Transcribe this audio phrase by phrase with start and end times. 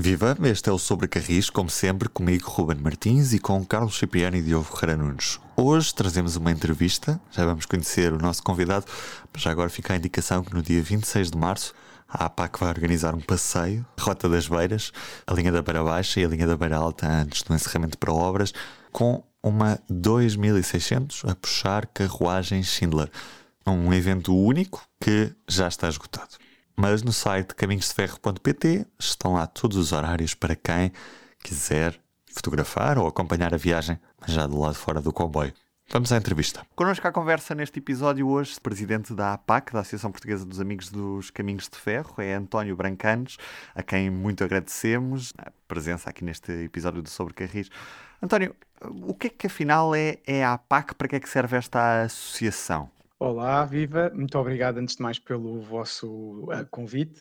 [0.00, 4.36] Viva, este é o Sobre Carris, como sempre, comigo Ruben Martins e com Carlos Cipriano
[4.36, 5.40] e Diogo Ferreira Nunes.
[5.56, 8.86] Hoje trazemos uma entrevista, já vamos conhecer o nosso convidado,
[9.32, 11.74] mas já agora fica a indicação que no dia 26 de março
[12.06, 14.92] a APAC vai organizar um passeio, Rota das Beiras,
[15.26, 18.12] a linha da Beira Baixa e a linha da Beira Alta antes do encerramento para
[18.12, 18.52] obras,
[18.92, 23.10] com uma 2600 a puxar carruagem Schindler.
[23.66, 26.36] Um evento único que já está esgotado
[26.78, 30.92] mas no site caminhosdeferro.pt estão lá todos os horários para quem
[31.42, 31.98] quiser
[32.32, 35.52] fotografar ou acompanhar a viagem, mas já do lado fora do comboio.
[35.90, 36.64] Vamos à entrevista.
[36.76, 40.88] Connosco à conversa neste episódio hoje, o presidente da APAC, da Associação Portuguesa dos Amigos
[40.88, 43.38] dos Caminhos de Ferro, é António Brancanes,
[43.74, 47.70] a quem muito agradecemos a presença aqui neste episódio do Sobre Carris.
[48.22, 48.54] António,
[49.02, 50.94] o que é que afinal é, é a APAC?
[50.94, 52.88] Para que é que serve esta associação?
[53.20, 54.12] Olá, viva!
[54.14, 57.20] Muito obrigado antes de mais pelo vosso uh, convite.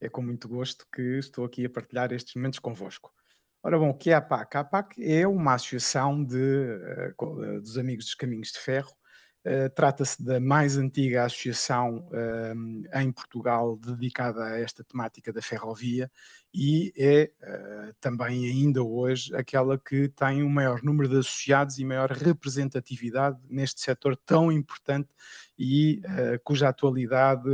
[0.00, 3.12] É com muito gosto que estou aqui a partilhar estes momentos convosco.
[3.60, 4.56] Ora bom, o que é a PAC?
[4.56, 6.36] A PAC é uma associação de,
[7.20, 8.92] uh, dos Amigos dos Caminhos de Ferro.
[9.44, 12.08] Uh, Trata-se da mais antiga associação
[12.94, 16.08] em Portugal dedicada a esta temática da ferrovia
[16.54, 17.32] e é
[18.00, 23.80] também ainda hoje aquela que tem o maior número de associados e maior representatividade neste
[23.80, 25.08] setor tão importante
[25.58, 27.48] e uh, cuja atualidade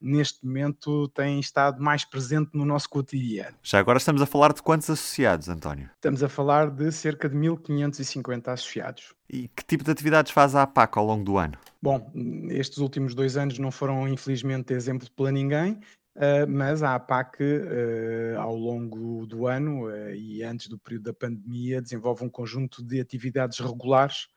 [0.00, 3.56] neste momento tem estado mais presente no nosso cotidiano.
[3.62, 5.90] Já agora estamos a falar de quantos associados, António?
[5.94, 9.14] Estamos a falar de cerca de 1550 associados.
[9.28, 11.58] E que tipo de atividades faz a APAC ao longo do ano?
[11.82, 12.10] Bom,
[12.48, 15.80] estes últimos dois anos não foram infelizmente exemplo para ninguém.
[16.18, 21.14] Uh, mas a APAC, uh, ao longo do ano uh, e antes do período da
[21.14, 24.28] pandemia, desenvolve um conjunto de atividades regulares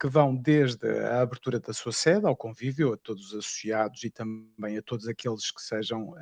[0.00, 4.10] que vão desde a abertura da sua sede ao convívio, a todos os associados e
[4.10, 6.12] também a todos aqueles que sejam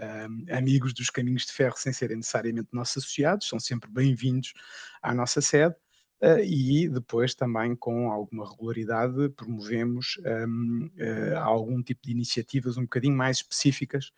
[0.51, 4.53] amigos dos caminhos de ferro sem serem necessariamente nossos associados, são sempre bem-vindos
[5.01, 5.75] à nossa sede.
[6.23, 12.83] Uh, e depois também com alguma regularidade promovemos um, uh, algum tipo de iniciativas um
[12.83, 14.13] bocadinho mais específicas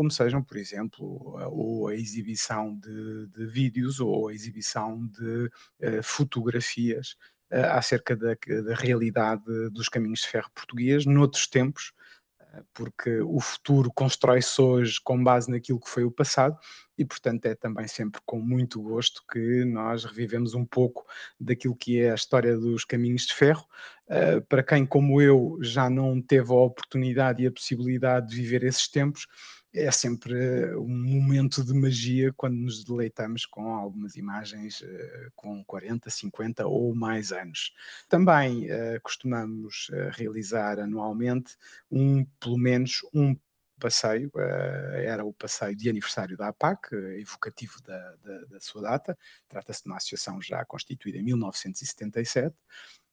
[0.00, 6.02] como sejam, por exemplo, ou a exibição de, de vídeos ou a exibição de uh,
[6.02, 7.18] fotografias
[7.52, 8.34] uh, acerca da,
[8.64, 11.92] da, realidade dos caminhos de ferro português noutros tempos,
[12.40, 16.56] uh, porque o futuro constrói-se hoje com base naquilo que foi o passado
[16.96, 21.04] e, portanto, é também sempre com muito gosto que nós revivemos um pouco
[21.38, 23.66] daquilo que é a história dos caminhos de ferro.
[24.08, 28.64] Uh, para quem, como eu, já não teve a oportunidade e a possibilidade de viver
[28.64, 29.26] esses tempos,
[29.72, 36.10] é sempre um momento de magia quando nos deleitamos com algumas imagens uh, com 40,
[36.10, 37.72] 50 ou mais anos.
[38.08, 41.56] Também uh, costumamos realizar anualmente
[41.90, 43.36] um, pelo menos um
[43.78, 49.82] passeio, era o passeio de aniversário da APAC, evocativo da, da, da sua data, trata-se
[49.82, 52.54] de uma associação já constituída em 1977,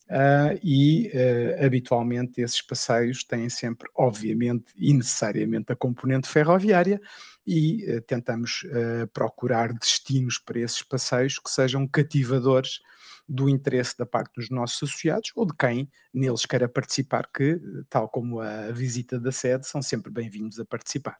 [0.09, 7.01] Uh, e uh, habitualmente esses passeios têm sempre, obviamente e necessariamente, a componente ferroviária
[7.45, 8.65] e uh, tentamos
[9.13, 12.79] procurar destinos para esses passeios que sejam cativadores
[13.27, 18.07] do interesse da parte dos nossos associados ou de quem neles queira participar, que, tal
[18.07, 21.17] como a visita da sede, são sempre bem-vindos a participar.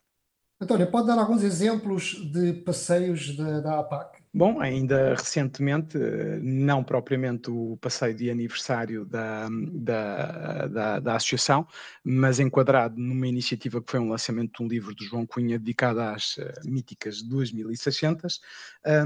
[0.60, 4.17] António, pode dar alguns exemplos de passeios da, da APAC?
[4.32, 5.96] Bom, ainda recentemente,
[6.42, 11.66] não propriamente o passeio de aniversário da, da, da, da, associação,
[12.04, 16.00] mas enquadrado numa iniciativa que foi um lançamento de um livro do João Cunha dedicado
[16.00, 18.40] às uh, míticas 2600,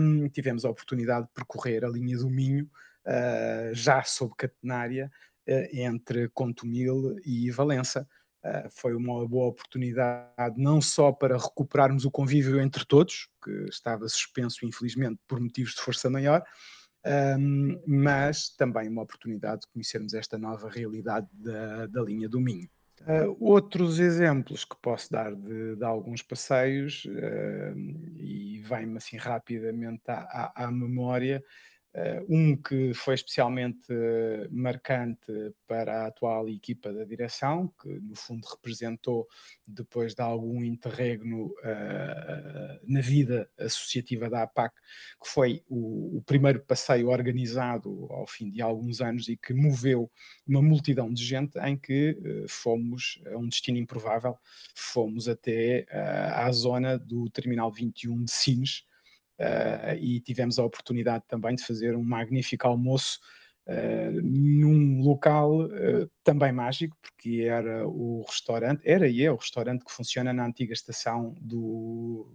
[0.00, 2.64] um, tivemos a oportunidade de percorrer a linha do Minho,
[3.06, 5.10] uh, já sob catenária,
[5.48, 8.08] uh, entre Contumil e Valença.
[8.44, 14.08] Uh, foi uma boa oportunidade não só para recuperarmos o convívio entre todos, que estava
[14.08, 16.42] suspenso, infelizmente, por motivos de força maior,
[17.38, 22.68] um, mas também uma oportunidade de conhecermos esta nova realidade da, da linha do Minho.
[23.00, 27.78] Uh, outros exemplos que posso dar de, de alguns passeios, uh,
[28.16, 31.42] e vem-me assim rapidamente à, à, à memória,
[32.26, 38.46] um que foi especialmente uh, marcante para a atual equipa da direção, que no fundo
[38.46, 39.28] representou,
[39.66, 44.74] depois de algum interregno uh, na vida associativa da APAC,
[45.22, 50.10] que foi o, o, primeiro passeio organizado ao fim de alguns anos e que moveu
[50.46, 52.16] uma multidão de gente, em que
[52.48, 54.36] fomos a um destino improvável,
[54.74, 55.86] fomos até
[56.34, 58.84] à zona do Terminal 21 de Sines,
[59.42, 63.18] uh, e tivemos a oportunidade também de fazer um magnífico almoço
[63.66, 69.84] uh, num local uh, também mágico, porque era o restaurante, era e é o restaurante
[69.84, 72.28] que funciona na antiga estação do,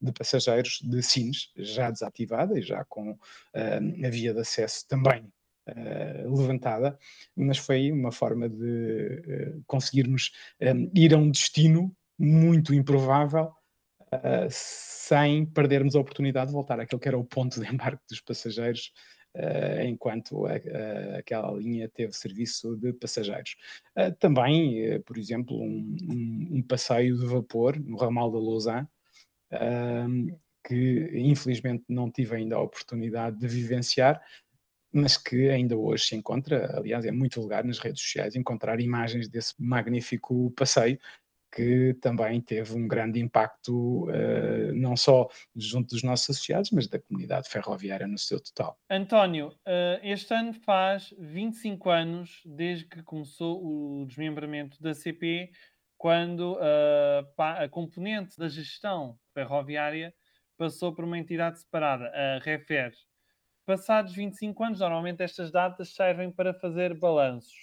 [0.00, 3.18] de passageiros de Sines, já desativada e já com
[3.54, 5.30] a via de acesso também
[5.68, 6.98] Uh, levantada,
[7.36, 9.22] mas foi uma forma de
[9.54, 13.52] uh, conseguirmos um, ir a um destino muito improvável
[14.14, 18.20] uh, sem perdermos a oportunidade de voltar àquele que era o ponto de embarque dos
[18.20, 18.92] passageiros
[19.32, 23.54] Uh, enquanto a, a, aquela linha teve serviço de passageiros.
[23.96, 28.88] Uh, também, uh, por exemplo, um, um, um, passeio de vapor no ramal da Lausanne,
[30.66, 34.20] que infelizmente não tive ainda a oportunidade de vivenciar,
[34.92, 39.28] mas que ainda hoje se encontra, aliás, é muito vulgar nas redes sociais encontrar imagens
[39.28, 40.98] desse magnífico passeio
[41.52, 46.98] que também teve um grande impacto uh, não só junto dos nossos associados, mas da
[46.98, 48.78] comunidade ferroviária no seu total.
[48.88, 55.50] António, uh, este ano faz 25 anos desde que começou o desmembramento da CP,
[55.98, 60.14] quando uh, a componente da gestão ferroviária
[60.56, 62.92] passou por uma entidade separada, a REFER.
[63.66, 67.54] Passados 25 anos, normalmente estas datas servem para fazer balanços.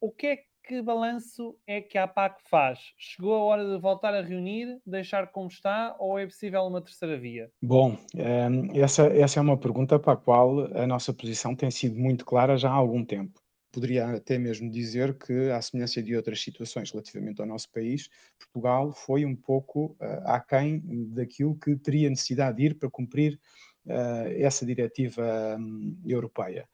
[0.00, 0.36] O que é
[0.68, 2.78] que balanço é que a APAC faz?
[2.98, 7.18] Chegou a hora de voltar a reunir, deixar como está ou é possível uma terceira
[7.18, 7.50] via?
[7.62, 11.98] Bom, ehm, essa, essa é uma pergunta para a qual a nossa posição tem sido
[11.98, 13.40] muito clara já há algum tempo.
[13.72, 18.92] Poderia até mesmo dizer que, à semelhança de outras situações relativamente ao nosso país, Portugal
[18.92, 20.82] foi um pouco uh, aquém
[21.14, 23.40] daquilo que teria necessidade de ir para cumprir
[23.86, 26.68] uh, essa diretiva um, europeia.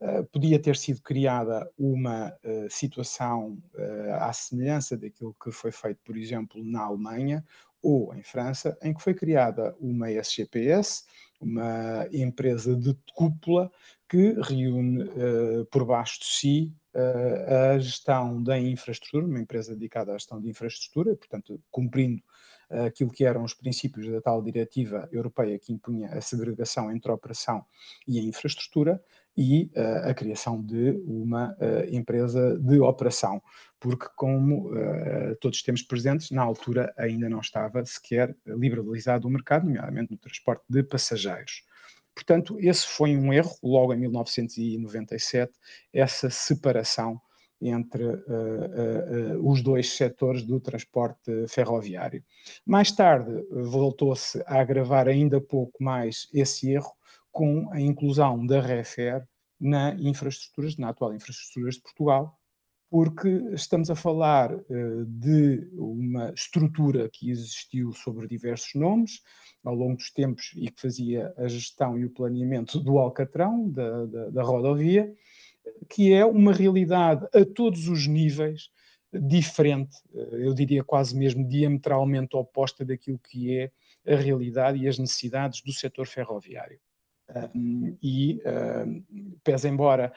[0.00, 5.98] Uh, podia ter sido criada uma uh, situação uh, à semelhança daquilo que foi feito,
[6.04, 7.44] por exemplo, na Alemanha
[7.82, 11.04] ou em França, em que foi criada uma SGPS,
[11.40, 13.72] uma empresa de cúpula
[14.08, 15.04] que reúne
[15.70, 16.74] por baixo de si
[17.72, 22.20] a gestão da infraestrutura, uma empresa dedicada à gestão de infraestrutura, portanto, cumprindo
[22.68, 27.14] aquilo que eram os princípios da tal diretiva europeia que impunha a segregação entre a
[27.14, 27.64] operação
[28.08, 29.00] e a infraestrutura,
[29.40, 33.40] e uh, a criação de uma uh, empresa de operação,
[33.78, 39.64] porque, como uh, todos temos presentes, na altura ainda não estava sequer liberalizado o mercado,
[39.64, 41.62] nomeadamente no transporte de passageiros.
[42.12, 45.52] Portanto, esse foi um erro, logo em 1997,
[45.92, 47.20] essa separação
[47.62, 52.24] entre uh, uh, os dois setores do transporte ferroviário.
[52.66, 56.92] Mais tarde, voltou-se a agravar ainda pouco mais esse erro,
[57.38, 59.24] com a inclusão da REFER
[59.60, 62.36] na infraestruturas, na atual infraestruturas de Portugal,
[62.90, 69.20] porque estamos a falar uh, de uma estrutura que existiu sobre diversos nomes
[69.62, 74.06] ao longo dos tempos e que fazia a gestão e o planeamento do Alcatrão, da,
[74.06, 75.08] da, da rodovia,
[75.88, 78.68] que é uma realidade a todos os níveis
[79.12, 83.70] diferente, eh, eu diria quase mesmo diametralmente oposta daquilo que é
[84.12, 86.80] a realidade e as necessidades do setor ferroviário.
[88.02, 88.40] E,
[89.44, 90.12] pese embora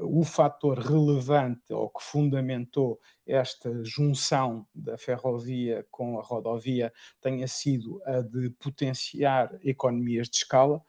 [0.00, 8.02] o fator relevante ou que fundamentou esta junção da ferrovia com a rodovia tenha sido
[8.04, 10.82] a de potenciar economias de escala,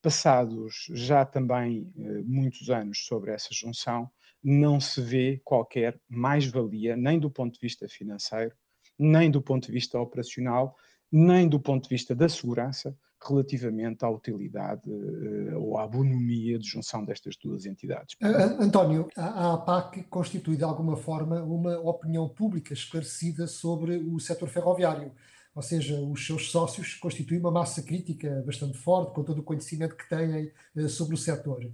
[0.00, 4.10] passados já também uh, muitos anos sobre essa junção,
[4.42, 8.54] não se vê qualquer mais-valia, nem do ponto de vista financeiro,
[8.98, 10.76] nem do ponto de vista operacional,
[11.12, 12.96] nem do ponto de vista da segurança,
[13.28, 18.16] relativamente à utilidade uh, ou à bonomia de junção destas duas entidades.
[18.58, 25.12] António, a APAC constitui de alguma forma uma opinião pública esclarecida sobre o setor ferroviário,
[25.54, 29.94] ou seja, os seus sócios constituem uma massa crítica bastante forte, com todo o conhecimento
[29.94, 31.70] que têm uh, sobre o setor.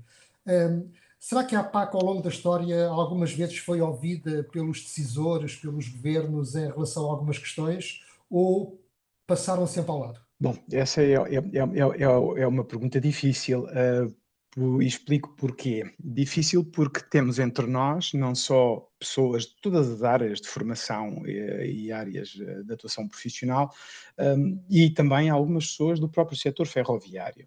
[1.21, 5.89] Será que a APAC, ao longo da história, algumas vezes foi ouvida pelos decisores, pelos
[5.89, 8.81] governos em relação a algumas questões, ou
[9.29, 10.21] passaram sempre ao lado?
[10.41, 15.93] Bom, essa é, é, é, é, uma pergunta difícil uh, e explico porquê.
[16.01, 21.85] Difícil porque temos entre nós não só pessoas de todas as áreas de formação e,
[21.87, 23.71] e áreas de atuação profissional
[24.19, 27.47] um, e também algumas pessoas do próprio setor ferroviário.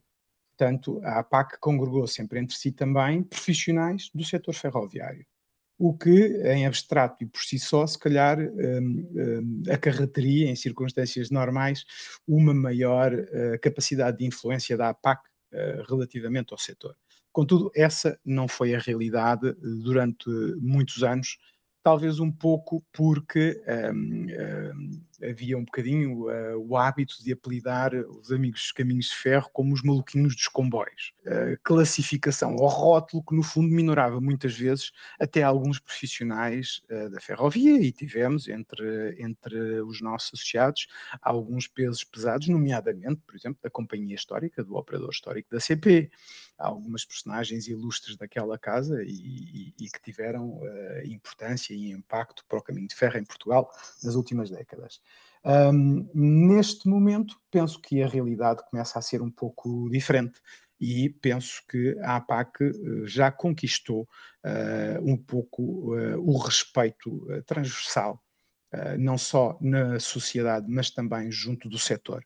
[0.56, 5.26] Portanto, a APAC congregou sempre entre si também profissionais do setor ferroviário
[5.84, 9.64] o que, em abstrato e por si só, se calhar um, um,
[10.48, 11.84] em circunstâncias normais,
[12.28, 16.96] uma maior uh, capacidade de influência da APAC uh, relativamente ao setor.
[17.32, 21.40] Contudo, essa não foi a realidade durante muitos anos,
[21.84, 23.60] talvez um pouco porque
[23.92, 24.28] um,
[25.24, 29.74] havia um bocadinho uh, o hábito de apelidar os amigos dos caminhos de ferro como
[29.74, 31.14] os maluquinhos dos comboios.
[31.26, 37.20] Uh, classificação ou rótulo que, no fundo, minorava muitas vezes até alguns profissionais uh, da
[37.20, 40.88] ferrovia e tivemos entre, entre os nossos associados
[41.22, 46.10] alguns pesos pesados, nomeadamente, por exemplo, da Companhia Histórica, do Operador Histórico da CP.
[46.58, 50.62] Há algumas personagens ilustres daquela casa e, e, e que tiveram
[51.06, 53.72] importância e impacto para o caminho de ferro em Portugal
[54.04, 55.02] nas últimas décadas.
[55.44, 60.40] Um, neste momento, penso que a realidade começa a ser um pouco diferente
[60.82, 62.72] e penso que a APAC eh,
[63.06, 68.20] já conquistou uh, um pouco uh, o respeito uh, transversal,
[68.98, 72.26] não só na sociedade, mas também junto do setor.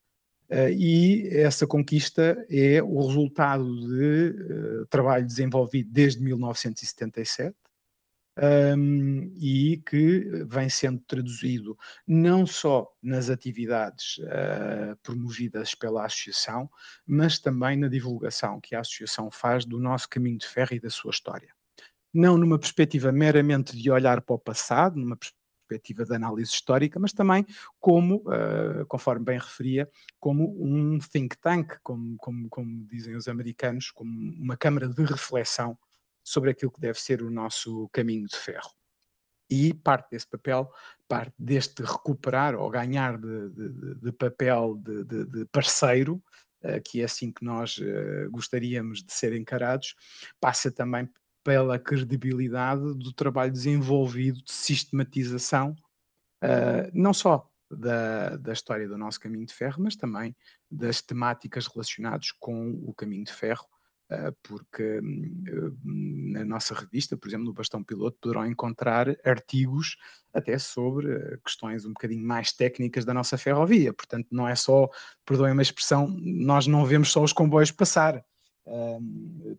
[0.78, 7.56] e essa conquista é o resultado de trabalho desenvolvido desde 1977,
[8.38, 11.78] um, e que vem sendo traduzido
[12.08, 16.70] não só nas atividades uh, promovidas pela Associação,
[17.06, 20.90] mas também na divulgação que a Associação faz do nosso caminho de ferro e da
[20.90, 21.54] sua história.
[22.14, 27.12] Não numa perspectiva meramente de olhar para o passado, numa perspectiva de análise histórica, mas
[27.12, 27.46] também
[27.80, 29.90] como, uh, conforme bem referia,
[30.20, 35.78] como um think tank, como, como, como dizem os americanos, como uma câmara de reflexão
[36.26, 38.72] sobre aquilo que deve ser o nosso caminho de ferro.
[39.48, 40.68] E parte desse papel,
[41.08, 46.16] parte deste recuperar ou ganhar de, de, de papel de, de parceiro,
[46.64, 49.94] uh, que é assim que nós uh, gostaríamos de ser encarados,
[50.42, 51.08] passa também
[51.44, 55.76] pela credibilidade do trabalho desenvolvido de sistematização,
[56.44, 60.36] uh, não só da, da, história do nosso caminho de ferro, mas também
[60.72, 63.68] das temáticas relacionadas com o caminho de ferro
[64.44, 69.98] porque hum, na nossa revista, por exemplo, no Bastão Piloto, poderão encontrar artigos
[70.34, 73.94] até sobre ah, questões um bocadinho mais técnicas da nossa ferrovia.
[73.94, 74.90] Portanto, não é só,
[75.26, 78.24] perdoem-me a expressão, nós não vemos só os comboios passar.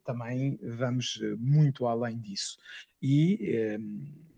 [0.04, 2.56] também vamos ah, muito além disso.
[3.02, 3.78] E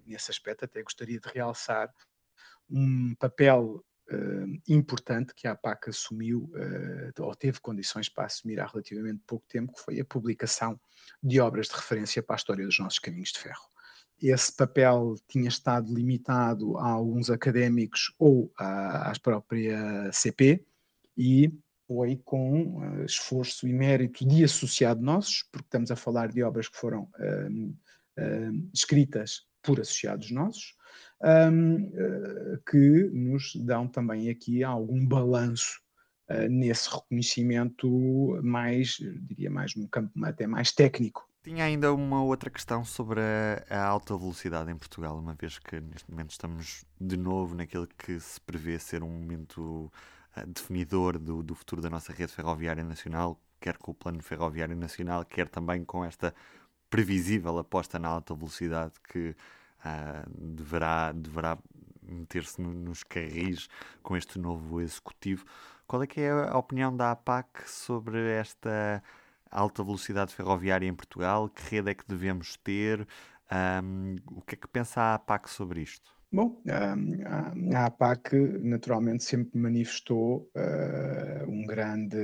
[0.07, 1.93] nesse aspecto até gostaria de realçar
[2.71, 8.67] um papel uh, importante que a APAC assumiu, uh, ou teve condições para assumir há
[8.67, 10.79] relativamente pouco tempo, que foi a publicação
[11.23, 13.69] de obras de referência para a história dos nossos caminhos de ferro.
[14.21, 20.67] Esse papel tinha estado limitado a alguns académicos ou à, à própria CP
[21.17, 21.53] e
[21.87, 26.69] foi com uh, esforço e mérito de associado nossos, porque estamos a falar de obras
[26.69, 27.69] que foram uh,
[28.19, 30.77] uh, escritas por associados nossos,
[31.23, 35.81] um, eh, que nos dão também aqui algum balanço
[36.31, 37.89] uh, nesse reconhecimento
[38.43, 41.29] mais, diria mais num campo até mais técnico.
[41.43, 45.81] Tinha ainda uma outra questão sobre a, a, alta velocidade em Portugal, uma vez que
[45.81, 49.91] neste momento estamos de novo naquilo que se prevê ser um momento
[50.37, 54.77] uh, definidor do, do futuro da nossa rede ferroviária nacional, quer com o Plano Ferroviário
[54.77, 56.35] Nacional, quer também com esta
[56.91, 59.35] previsível aposta na alta velocidade que
[59.85, 61.59] uh, deverá, deverá
[62.03, 63.69] meter-se no, nos carris
[64.03, 65.45] com este novo executivo.
[65.87, 69.03] Qual é que é a opinião da APAC sobre esta
[69.51, 71.49] alta velocidade ferroviária em Portugal?
[71.49, 73.07] Que rede é que devemos ter?
[73.51, 76.18] Um, o que é que pensa a APAC sobre isto?
[76.31, 76.63] Bom,
[77.75, 82.19] a APAC naturalmente sempre manifestou uh, um grande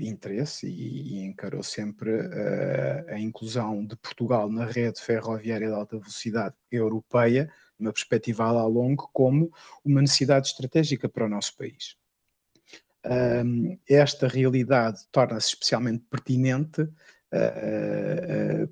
[0.00, 5.98] interesse e, e encarou sempre uh, a inclusão de Portugal na rede ferroviária de alta
[5.98, 9.52] velocidade europeia, numa perspectiva a longo, como
[9.84, 11.94] uma necessidade estratégica para o nosso país.
[13.86, 16.88] esta realidade torna-se especialmente pertinente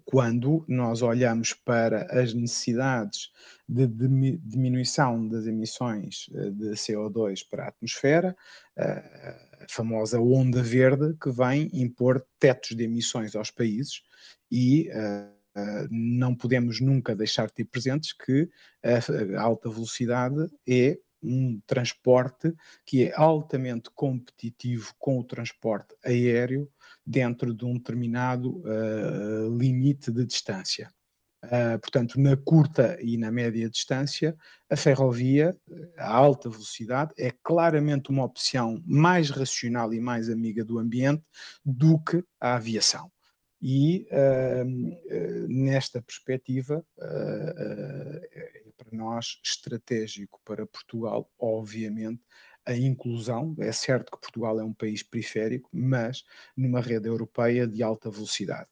[0.04, 3.30] quando nós olhamos para as necessidades
[3.68, 8.36] de diminuição das emissões de CO2 para a atmosfera,
[8.76, 14.02] a famosa onda verde que vem impor tetos de emissões aos países
[14.50, 14.90] e
[15.90, 18.48] não podemos nunca deixar de ter presentes que
[18.84, 26.70] a alta velocidade é um transporte que é altamente competitivo com o transporte aéreo
[27.06, 30.90] dentro de um determinado uh, limite de distância.
[31.42, 34.36] Uh, portanto, na curta e na média distância,
[34.68, 35.56] a ferrovia,
[35.96, 41.24] a alta velocidade, é claramente uma opção mais racional e mais amiga do ambiente
[41.64, 43.10] do que a aviação.
[43.62, 48.59] E uh, uh, nesta perspectiva, para
[48.92, 52.22] nós estratégico para Portugal, obviamente,
[52.66, 53.54] a inclusão.
[53.58, 56.24] É certo que Portugal é um país periférico, mas
[56.56, 58.68] numa rede europeia de alta velocidade.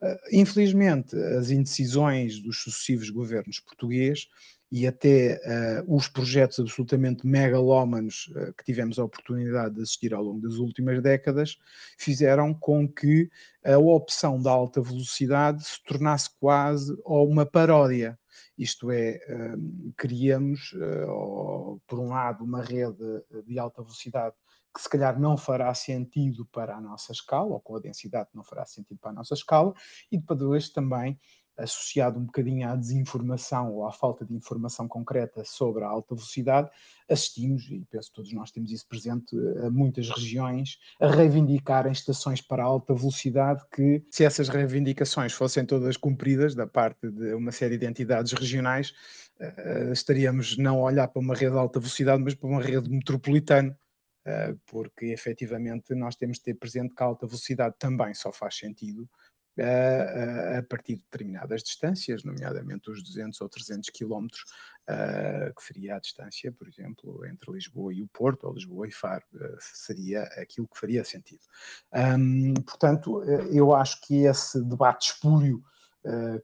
[0.00, 4.26] Uh, infelizmente, as indecisões dos sucessivos governos portugueses
[4.70, 5.40] e até
[5.86, 10.54] uh, os projetos absolutamente megalómanos uh, que tivemos a oportunidade de assistir ao longo das
[10.54, 11.56] últimas décadas
[11.98, 13.30] fizeram com que
[13.64, 18.18] a opção da alta velocidade se tornasse quase uma paródia.
[18.58, 20.74] Isto é, uh, criamos,
[21.86, 24.34] por um lado, uma rede de alta velocidade
[24.74, 28.44] que se calhar não fará sentido para a nossa escala, ou com a densidade não
[28.44, 29.72] fará sentido para a nossa escala,
[30.10, 31.18] e depois também
[31.58, 36.70] associado um bocadinho à desinformação ou à falta de informação concreta sobre a alta velocidade,
[37.08, 42.40] assistimos, e penso que todos nós temos isso presente, a muitas regiões a reivindicarem estações
[42.40, 47.76] para alta velocidade que, se essas reivindicações fossem todas cumpridas da parte de uma série
[47.76, 48.92] de entidades regionais,
[49.40, 52.88] uh, estaríamos não a olhar para uma rede de alta velocidade, mas para uma rede
[52.88, 53.76] metropolitana
[54.66, 59.08] porque efetivamente nós temos de ter presente que a alta velocidade também só faz sentido
[59.62, 64.42] a, partir de determinadas distâncias, nomeadamente os 200 ou 300 quilómetros,
[64.88, 68.92] uh, que seria a distância, por exemplo, entre Lisboa e o Porto, ou Lisboa e
[68.92, 71.42] Faro, uh, seria aquilo que faria sentido.
[72.64, 75.77] Portanto, eu acho que esse debate espúrio eh,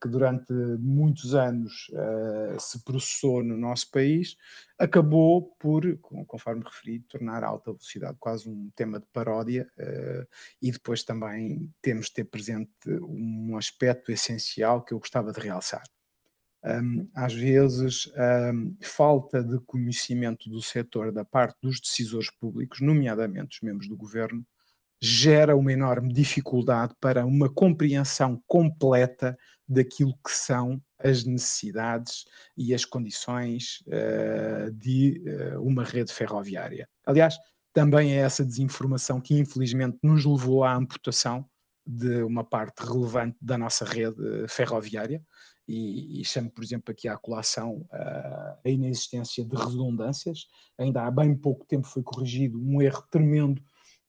[0.01, 4.37] que durante muitos anos uh, se processou no nosso país,
[4.79, 5.97] acabou por,
[6.27, 10.27] conforme referi, tornar a alta velocidade quase um tema de paródia uh,
[10.61, 15.85] e depois também temos de ter presente um aspecto essencial que eu gostava de realçar.
[17.15, 18.11] Às vezes,
[18.81, 24.43] falta de conhecimento do setor da parte dos decisores públicos, nomeadamente os membros do governo,
[25.05, 29.37] gera uma enorme dificuldade para uma compreensão completa
[29.69, 32.25] daquilo que são as necessidades
[32.57, 36.89] e as condições uh, de uh, uma rede ferroviária.
[37.05, 37.37] Aliás,
[37.75, 41.45] também é essa desinformação que infelizmente nos levou à amputação
[41.87, 45.23] de uma parte relevante da nossa rede ferroviária
[45.69, 50.47] e, e chamo, por exemplo, aqui à colação uh, a inexistência de redundâncias.
[50.79, 53.63] Ainda há bem pouco tempo foi corrigido um erro tremendo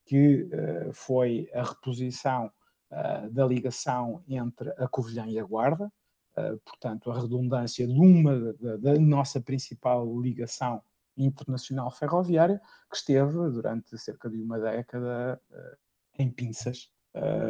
[0.06, 2.52] que uh, foi a reposição
[2.92, 5.92] uh, da ligação entre a Covilhã e a Guarda,
[6.38, 10.82] uh, portanto, a redundância de uma da, da, nossa principal ligação
[11.18, 15.42] internacional ferroviária, que esteve durante cerca de uma década
[16.20, 16.92] em pinças,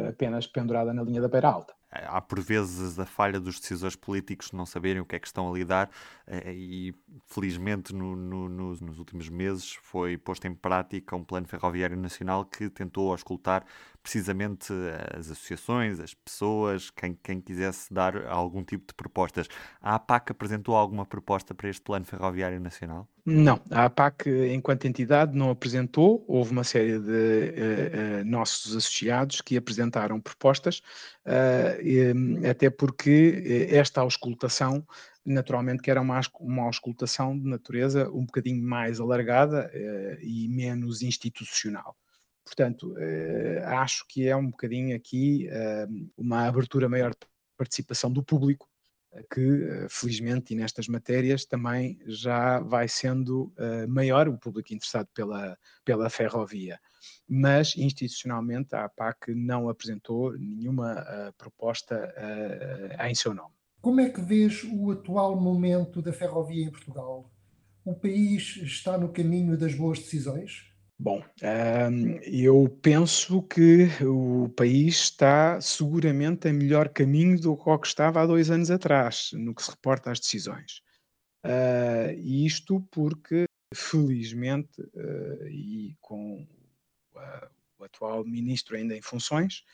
[0.08, 4.52] apenas pendurada na linha da Beira Alta há por vezes a falha dos decisores políticos
[4.52, 5.90] não saberem o que é que estão a lidar
[6.26, 6.94] eh, e
[7.26, 12.68] felizmente no, no, nos, últimos meses foi posto em prática um plano ferroviário nacional que
[12.68, 13.64] tentou auscultar
[14.02, 14.72] precisamente
[15.18, 19.48] as associações, as pessoas, quem, quem quisesse dar algum tipo de propostas.
[19.82, 23.08] A APAC apresentou alguma proposta para este plano ferroviário nacional?
[23.24, 26.24] Não, a APAC, enquanto entidade, não apresentou.
[26.28, 30.80] Houve uma série de uh, uh, nossos associados que apresentaram propostas,
[32.48, 34.86] até porque esta auscultação,
[35.24, 39.70] naturalmente, que era uma, uma auscultação de natureza um bocadinho mais alargada
[40.22, 41.96] e menos institucional.
[42.44, 42.94] Portanto,
[43.64, 45.48] acho que é um bocadinho aqui
[46.16, 47.26] uma abertura maior de
[47.58, 48.68] participação do público
[49.30, 55.08] que, eh, felizmente, e nestas matérias também já vai sendo uh, maior o público interessado
[55.14, 56.78] pela, pela ferrovia.
[57.28, 63.54] Mas, institucionalmente, a APAC não apresentou nenhuma uh, proposta uh, em seu nome.
[63.80, 67.30] Como é que vês o atual momento da ferrovia em Portugal?
[67.84, 70.75] O país está no caminho das boas decisões?
[70.98, 78.22] Bom, hum, eu penso que o país está seguramente em melhor caminho do que estava
[78.22, 80.80] há dois anos atrás, no que se reporta às decisões.
[81.44, 86.42] Uh, isto porque, felizmente, uh, e com
[87.14, 89.64] uh, o atual ministro ainda em funções,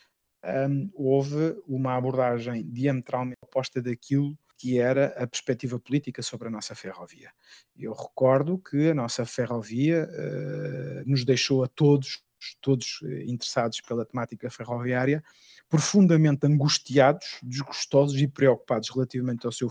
[0.45, 6.73] um, houve uma abordagem diametralmente oposta daquilo que era a perspectiva política sobre a nossa
[6.73, 7.33] ferrovia.
[7.77, 12.23] Eu recordo que a nossa ferrovia uh, nos deixou a todos,
[12.61, 15.21] todos eh, interessados pela temática ferroviária,
[15.69, 19.69] profundamente angustiados, desgostosos e preocupados relativamente ao seu,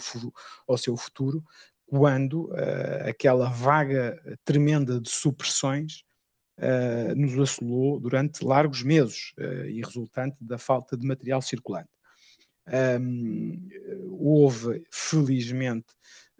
[0.68, 1.42] ao seu futuro,
[1.86, 6.04] quando uh, aquela vaga tremenda de supressões
[6.58, 9.34] uh, nos assolou durante largos meses
[9.70, 11.90] e resultante da falta de material circulante.
[12.72, 13.70] Um,
[14.20, 15.88] houve, felizmente,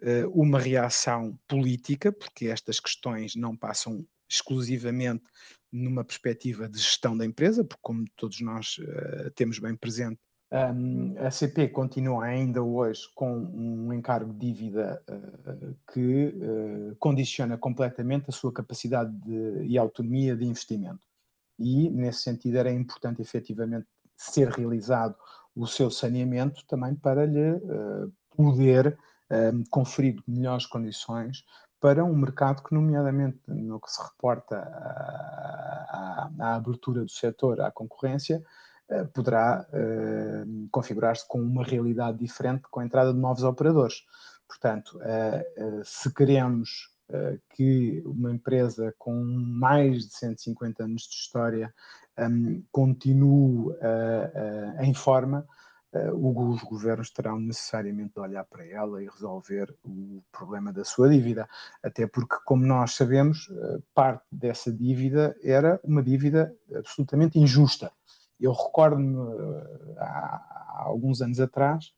[0.02, 5.24] uh, uma reação política, porque estas questões não passam exclusivamente
[5.70, 10.20] numa perspectiva de gestão da empresa, porque, como todos nós uh, temos bem presente,
[10.52, 17.56] um, a CP continua ainda hoje com um encargo de dívida uh, que uh, condiciona
[17.56, 21.06] completamente a sua capacidade de, e autonomia de investimento.
[21.58, 25.16] E, nesse sentido, era importante efetivamente ser realizado
[25.54, 28.98] o seu saneamento também para lhe uh, poder
[29.30, 31.44] um, conferido melhores condições
[31.82, 38.40] para um mercado que, nomeadamente no que se reporta à, abertura do setor à concorrência,
[38.88, 44.04] uh, poderá uh, configurar-se com uma realidade diferente com a entrada de novos operadores.
[44.46, 46.90] Portanto, uh, se queremos
[47.50, 51.74] que uma empresa com mais de 150 anos de história
[52.18, 53.74] um, continue
[54.80, 55.46] em forma,
[55.92, 61.08] uh, os governos terão necessariamente de olhar para ela e resolver o problema da sua
[61.08, 61.48] dívida.
[61.82, 63.48] Até porque, como nós sabemos,
[63.94, 67.92] parte dessa dívida era uma dívida absolutamente injusta.
[68.40, 69.16] Eu recordo-me
[69.98, 71.92] há, há, alguns anos atrás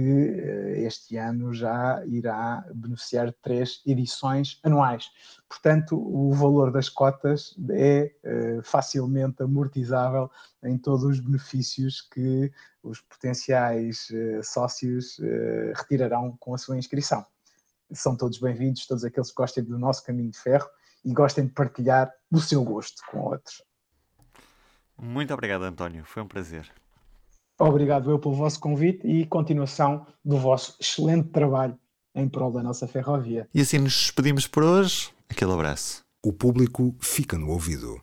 [0.86, 5.10] este ano já irá beneficiar três edições anuais.
[5.48, 8.12] Portanto, o valor das cotas é
[8.62, 10.30] facilmente amortizável
[10.62, 12.50] em todos os benefícios que
[12.82, 15.20] os potenciais uh, sócios
[15.74, 17.24] retirarão com a sua inscrição.
[17.92, 20.68] São todos bem-vindos, todos aqueles que gostem do nosso caminho de ferro
[21.04, 23.62] e gostem de partilhar o seu gosto com outros.
[24.96, 26.04] Muito obrigado, António.
[26.04, 26.70] Foi um prazer.
[27.62, 31.78] Obrigado eu pelo vosso convite e continuação do vosso excelente trabalho
[32.12, 33.48] em prol da nossa ferrovia.
[33.54, 35.10] E assim nos despedimos por hoje.
[35.28, 36.02] Aquele abraço.
[36.24, 38.00] O público fica no ouvido.